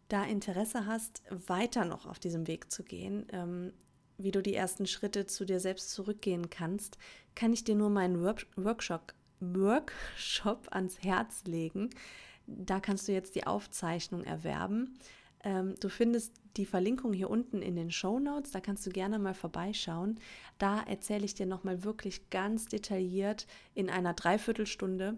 da 0.08 0.24
Interesse 0.24 0.86
hast, 0.86 1.22
weiter 1.28 1.84
noch 1.84 2.06
auf 2.06 2.18
diesem 2.18 2.46
Weg 2.46 2.72
zu 2.72 2.82
gehen, 2.82 3.26
ähm, 3.30 3.74
wie 4.18 4.30
du 4.30 4.42
die 4.42 4.54
ersten 4.54 4.86
Schritte 4.86 5.26
zu 5.26 5.44
dir 5.44 5.60
selbst 5.60 5.90
zurückgehen 5.90 6.50
kannst, 6.50 6.98
kann 7.34 7.52
ich 7.52 7.64
dir 7.64 7.74
nur 7.74 7.90
meinen 7.90 8.22
Work 8.22 8.46
Workshop, 8.56 9.14
Workshop 9.40 10.68
ans 10.70 11.02
Herz 11.02 11.44
legen. 11.44 11.90
Da 12.46 12.80
kannst 12.80 13.08
du 13.08 13.12
jetzt 13.12 13.34
die 13.34 13.46
Aufzeichnung 13.46 14.24
erwerben. 14.24 14.98
Ähm, 15.44 15.74
du 15.80 15.88
findest 15.88 16.34
die 16.56 16.66
Verlinkung 16.66 17.12
hier 17.12 17.30
unten 17.30 17.62
in 17.62 17.76
den 17.76 17.90
Show 17.90 18.18
Notes, 18.18 18.52
da 18.52 18.60
kannst 18.60 18.86
du 18.86 18.90
gerne 18.90 19.18
mal 19.18 19.34
vorbeischauen. 19.34 20.20
Da 20.58 20.82
erzähle 20.82 21.24
ich 21.24 21.34
dir 21.34 21.46
nochmal 21.46 21.82
wirklich 21.82 22.30
ganz 22.30 22.66
detailliert 22.66 23.46
in 23.74 23.90
einer 23.90 24.12
Dreiviertelstunde, 24.12 25.16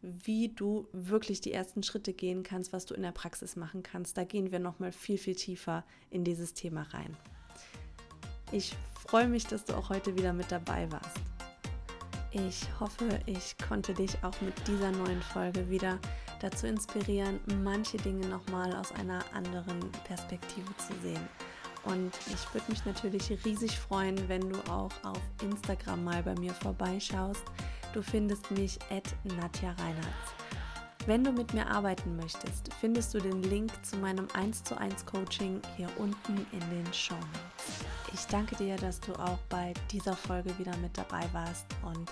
wie 0.00 0.48
du 0.48 0.86
wirklich 0.92 1.40
die 1.40 1.52
ersten 1.52 1.82
Schritte 1.82 2.12
gehen 2.12 2.44
kannst, 2.44 2.72
was 2.72 2.86
du 2.86 2.94
in 2.94 3.02
der 3.02 3.12
Praxis 3.12 3.56
machen 3.56 3.82
kannst. 3.82 4.16
Da 4.16 4.24
gehen 4.24 4.52
wir 4.52 4.60
nochmal 4.60 4.92
viel, 4.92 5.18
viel 5.18 5.34
tiefer 5.34 5.84
in 6.10 6.22
dieses 6.24 6.54
Thema 6.54 6.82
rein. 6.82 7.16
Ich 8.50 8.74
freue 9.06 9.28
mich, 9.28 9.46
dass 9.46 9.64
du 9.64 9.74
auch 9.74 9.90
heute 9.90 10.16
wieder 10.16 10.32
mit 10.32 10.50
dabei 10.50 10.90
warst. 10.90 11.18
Ich 12.30 12.66
hoffe, 12.78 13.20
ich 13.26 13.56
konnte 13.68 13.92
dich 13.92 14.22
auch 14.22 14.38
mit 14.40 14.54
dieser 14.66 14.90
neuen 14.90 15.22
Folge 15.22 15.68
wieder 15.68 15.98
dazu 16.40 16.66
inspirieren, 16.66 17.40
manche 17.62 17.96
Dinge 17.98 18.26
nochmal 18.26 18.74
aus 18.76 18.92
einer 18.92 19.24
anderen 19.34 19.80
Perspektive 20.04 20.76
zu 20.76 20.92
sehen. 21.02 21.28
Und 21.84 22.12
ich 22.26 22.54
würde 22.54 22.70
mich 22.70 22.84
natürlich 22.84 23.44
riesig 23.44 23.78
freuen, 23.78 24.28
wenn 24.28 24.48
du 24.48 24.58
auch 24.70 24.92
auf 25.04 25.20
Instagram 25.42 26.04
mal 26.04 26.22
bei 26.22 26.34
mir 26.34 26.52
vorbeischaust. 26.52 27.42
Du 27.92 28.02
findest 28.02 28.50
mich 28.50 28.78
at 28.90 29.14
Nadja 29.24 29.70
Reinhardt. 29.70 30.38
Wenn 31.06 31.24
du 31.24 31.32
mit 31.32 31.54
mir 31.54 31.66
arbeiten 31.66 32.16
möchtest, 32.16 32.72
findest 32.80 33.14
du 33.14 33.18
den 33.18 33.42
Link 33.42 33.72
zu 33.82 33.96
meinem 33.96 34.28
1 34.34 34.64
zu 34.64 34.76
1 34.76 35.06
Coaching 35.06 35.62
hier 35.76 35.88
unten 35.96 36.46
in 36.52 36.60
den 36.60 36.92
Show 36.92 37.14
Notes. 37.14 37.97
Ich 38.12 38.26
danke 38.26 38.56
dir, 38.56 38.76
dass 38.76 39.00
du 39.00 39.12
auch 39.14 39.38
bei 39.48 39.74
dieser 39.90 40.16
Folge 40.16 40.56
wieder 40.58 40.76
mit 40.78 40.96
dabei 40.96 41.24
warst 41.32 41.66
und 41.82 42.10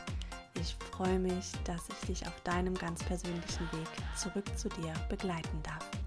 ich 0.60 0.76
freue 0.92 1.18
mich, 1.18 1.52
dass 1.64 1.82
ich 1.88 2.06
dich 2.06 2.26
auf 2.26 2.40
deinem 2.42 2.74
ganz 2.74 3.02
persönlichen 3.02 3.70
Weg 3.72 3.88
zurück 4.16 4.46
zu 4.58 4.68
dir 4.68 4.92
begleiten 5.08 5.62
darf. 5.62 6.05